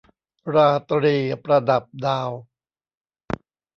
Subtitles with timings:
[0.55, 2.31] ราตรีประดับดาว